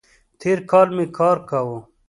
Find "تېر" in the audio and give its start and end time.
0.39-0.57